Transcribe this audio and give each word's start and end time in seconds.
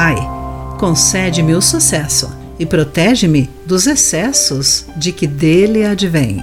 Pai, 0.00 0.16
concede-me 0.78 1.56
o 1.56 1.60
sucesso 1.60 2.30
e 2.56 2.64
protege-me 2.64 3.50
dos 3.66 3.84
excessos 3.88 4.86
de 4.96 5.10
que 5.10 5.26
dele 5.26 5.84
advém. 5.84 6.40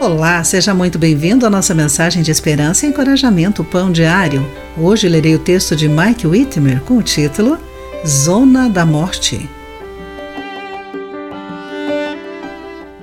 Olá, 0.00 0.44
seja 0.44 0.72
muito 0.72 0.96
bem-vindo 0.96 1.44
à 1.44 1.50
nossa 1.50 1.74
mensagem 1.74 2.22
de 2.22 2.30
esperança 2.30 2.86
e 2.86 2.90
encorajamento 2.90 3.64
Pão 3.64 3.90
Diário. 3.90 4.46
Hoje 4.78 5.08
lerei 5.08 5.34
o 5.34 5.40
texto 5.40 5.74
de 5.74 5.88
Mike 5.88 6.28
Whitmer 6.28 6.80
com 6.82 6.96
o 6.98 7.02
título 7.02 7.58
Zona 8.06 8.68
da 8.68 8.86
Morte. 8.86 9.50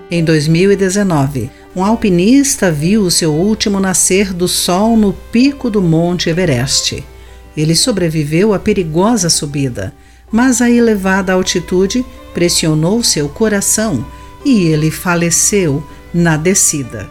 Em 0.10 0.24
2019, 0.24 1.52
um 1.76 1.84
alpinista 1.84 2.72
viu 2.72 3.02
o 3.02 3.12
seu 3.12 3.34
último 3.34 3.82
nascer 3.82 4.32
do 4.32 4.48
sol 4.48 4.96
no 4.96 5.12
pico 5.12 5.70
do 5.70 5.82
Monte 5.82 6.30
Everest. 6.30 7.04
Ele 7.56 7.76
sobreviveu 7.76 8.54
à 8.54 8.60
perigosa 8.60 9.30
subida, 9.30 9.94
mas 10.32 10.62
a 10.62 10.70
elevada 10.70 11.34
altitude 11.34 12.05
pressionou 12.34 13.04
seu 13.04 13.28
coração 13.28 14.05
e 14.46 14.64
ele 14.64 14.90
faleceu 14.90 15.86
na 16.14 16.38
descida. 16.38 17.09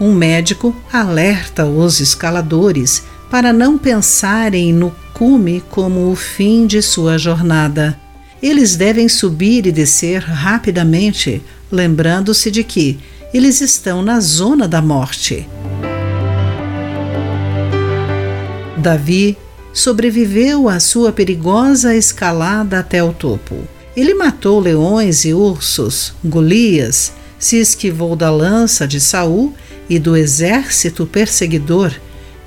Um 0.00 0.12
médico 0.12 0.74
alerta 0.92 1.64
os 1.64 2.00
escaladores 2.00 3.02
para 3.30 3.52
não 3.52 3.78
pensarem 3.78 4.72
no 4.72 4.94
cume 5.14 5.62
como 5.70 6.10
o 6.10 6.16
fim 6.16 6.66
de 6.66 6.82
sua 6.82 7.18
jornada. 7.18 7.98
Eles 8.42 8.76
devem 8.76 9.08
subir 9.08 9.66
e 9.66 9.72
descer 9.72 10.20
rapidamente, 10.20 11.42
lembrando-se 11.70 12.50
de 12.50 12.64
que 12.64 12.98
eles 13.32 13.60
estão 13.60 14.02
na 14.02 14.20
zona 14.20 14.66
da 14.66 14.82
morte. 14.82 15.48
Davi 18.76 19.38
sobreviveu 19.72 20.68
à 20.68 20.78
sua 20.78 21.12
perigosa 21.12 21.94
escalada 21.94 22.78
até 22.78 23.02
o 23.02 23.12
topo. 23.12 23.56
Ele 23.96 24.14
matou 24.14 24.60
leões 24.60 25.24
e 25.24 25.34
ursos, 25.34 26.14
Golias, 26.24 27.12
se 27.38 27.56
esquivou 27.56 28.14
da 28.14 28.30
lança 28.30 28.86
de 28.86 29.00
Saul 29.00 29.54
e 29.88 29.98
do 29.98 30.16
exército 30.16 31.06
perseguidor 31.06 31.92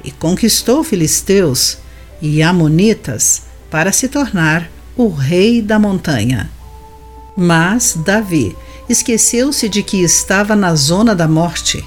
e 0.03 0.11
conquistou 0.11 0.83
filisteus 0.83 1.77
e 2.21 2.41
amonitas 2.41 3.43
para 3.69 3.91
se 3.91 4.07
tornar 4.07 4.69
o 4.95 5.09
rei 5.09 5.61
da 5.61 5.77
montanha. 5.77 6.49
Mas 7.35 7.97
Davi 8.05 8.55
esqueceu-se 8.87 9.67
de 9.67 9.83
que 9.83 10.01
estava 10.01 10.55
na 10.55 10.73
zona 10.75 11.13
da 11.13 11.27
morte. 11.27 11.83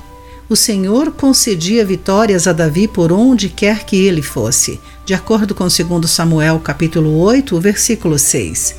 O 0.51 0.57
Senhor 0.57 1.13
concedia 1.13 1.85
vitórias 1.85 2.47
a 2.47 2.55
Davi 2.55 2.89
por 2.89 3.13
onde 3.13 3.51
quer 3.51 3.85
que 3.85 4.07
ele 4.07 4.23
fosse, 4.23 4.81
de 5.05 5.13
acordo 5.13 5.55
com 5.55 5.65
2 5.65 6.11
Samuel 6.11 6.59
capítulo 6.59 7.19
8, 7.19 7.61
versículo 7.61 8.19
6. 8.19 8.77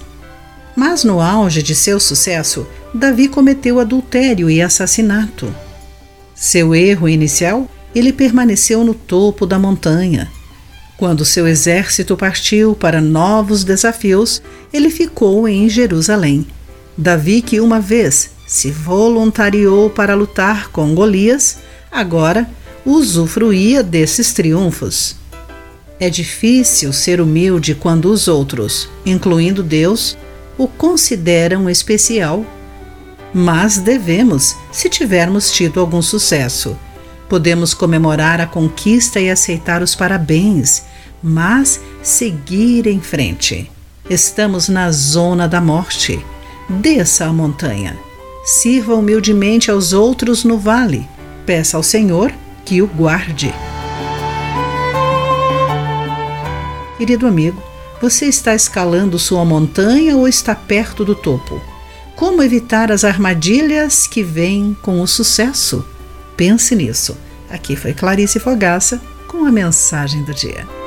Mas 0.75 1.03
no 1.03 1.21
auge 1.21 1.61
de 1.61 1.75
seu 1.75 1.99
sucesso, 1.99 2.65
Davi 2.91 3.27
cometeu 3.27 3.79
adultério 3.79 4.49
e 4.49 4.63
assassinato. 4.63 5.53
Seu 6.33 6.73
erro 6.73 7.07
inicial, 7.07 7.69
ele 7.93 8.11
permaneceu 8.11 8.83
no 8.83 8.95
topo 8.95 9.45
da 9.45 9.59
montanha. 9.59 10.27
Quando 10.97 11.23
seu 11.23 11.47
exército 11.47 12.17
partiu 12.17 12.73
para 12.73 12.99
novos 12.99 13.63
desafios, 13.63 14.41
ele 14.73 14.89
ficou 14.89 15.47
em 15.47 15.69
Jerusalém. 15.69 16.47
Davi, 16.97 17.43
que 17.43 17.59
uma 17.59 17.79
vez 17.79 18.31
se 18.49 18.71
voluntariou 18.71 19.91
para 19.91 20.15
lutar 20.15 20.69
com 20.69 20.95
Golias, 20.95 21.59
agora 21.91 22.49
usufruía 22.83 23.83
desses 23.83 24.33
triunfos. 24.33 25.15
É 25.99 26.09
difícil 26.09 26.91
ser 26.91 27.21
humilde 27.21 27.75
quando 27.75 28.05
os 28.11 28.27
outros, 28.27 28.89
incluindo 29.05 29.61
Deus, 29.61 30.17
o 30.57 30.67
consideram 30.67 31.69
especial. 31.69 32.43
Mas 33.31 33.77
devemos, 33.77 34.55
se 34.71 34.89
tivermos 34.89 35.51
tido 35.51 35.79
algum 35.79 36.01
sucesso. 36.01 36.75
Podemos 37.29 37.75
comemorar 37.75 38.41
a 38.41 38.47
conquista 38.47 39.19
e 39.19 39.29
aceitar 39.29 39.83
os 39.83 39.93
parabéns, 39.93 40.81
mas 41.21 41.79
seguir 42.01 42.87
em 42.87 42.99
frente. 42.99 43.69
Estamos 44.09 44.67
na 44.67 44.91
zona 44.91 45.47
da 45.47 45.61
morte. 45.61 46.19
Desça 46.67 47.25
a 47.25 47.33
montanha. 47.33 48.08
Sirva 48.49 48.95
humildemente 48.95 49.69
aos 49.69 49.93
outros 49.93 50.43
no 50.43 50.57
vale. 50.57 51.07
Peça 51.45 51.77
ao 51.77 51.83
Senhor 51.83 52.33
que 52.65 52.81
o 52.81 52.87
guarde. 52.87 53.53
Querido 56.97 57.27
amigo, 57.27 57.61
você 58.01 58.25
está 58.25 58.55
escalando 58.55 59.19
sua 59.19 59.45
montanha 59.45 60.17
ou 60.17 60.27
está 60.27 60.55
perto 60.55 61.05
do 61.05 61.13
topo? 61.13 61.61
Como 62.15 62.41
evitar 62.41 62.91
as 62.91 63.03
armadilhas 63.03 64.07
que 64.07 64.23
vêm 64.23 64.75
com 64.81 64.99
o 64.99 65.05
sucesso? 65.05 65.85
Pense 66.35 66.75
nisso. 66.75 67.15
Aqui 67.51 67.75
foi 67.75 67.93
Clarice 67.93 68.39
Fogaça 68.39 68.99
com 69.27 69.45
a 69.45 69.51
mensagem 69.51 70.23
do 70.23 70.33
dia. 70.33 70.78